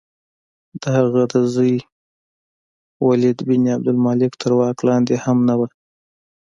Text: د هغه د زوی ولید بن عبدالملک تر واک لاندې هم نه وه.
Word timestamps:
د 0.81 0.83
هغه 0.97 1.21
د 1.33 1.35
زوی 1.53 1.75
ولید 3.07 3.37
بن 3.47 3.63
عبدالملک 3.75 4.31
تر 4.41 4.51
واک 4.59 4.77
لاندې 4.87 5.15
هم 5.23 5.37
نه 5.47 5.55
وه. 5.59 5.67